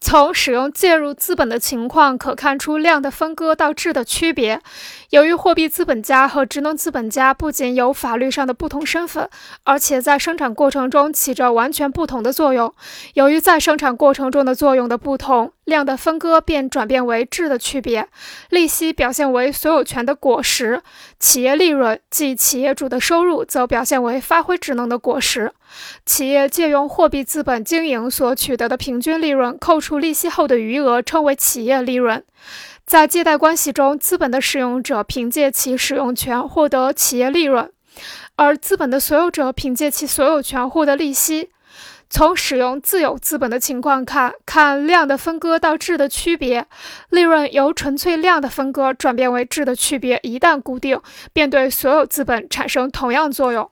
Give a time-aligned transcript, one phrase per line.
[0.00, 4.60] 从使用介入资本的情况可看出量的分割到质的区别。
[5.10, 9.28] 由于货币资本家和职能资本家不仅有法律上的不同身份，
[9.64, 12.72] 而且在生产过程中起着完全不同的作用。
[13.14, 18.08] 由于在生产过程中的作用的不同，量的分割便转变为质的区别。
[18.48, 20.82] 利息表现为所有权的果实，
[21.20, 25.52] 企业利润即企业主的收入则表现为发挥职能的果实。
[26.06, 32.24] 企业借用货币资本经营所取得的平均利润，扣除利息后的余额，称为企业利润。
[32.86, 37.70] 在借贷关系中，资本的使用者凭借其使用权获得企业利润，
[38.36, 41.50] 而资本的所有者凭借其所有权获得利息。
[42.10, 46.66] 从使用自有资本的情况看，看量的分割到质的区别，
[47.10, 51.00] 利润由纯粹量的分割转变为质的区别，一旦固定，
[51.32, 53.70] 便对所有资本产生同样作用。